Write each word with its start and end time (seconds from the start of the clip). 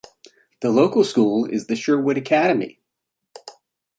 The 0.61 0.71
local 0.71 1.03
school 1.03 1.45
is 1.45 1.67
the 1.67 1.75
Sherwood 1.75 2.17
Academy. 2.17 2.79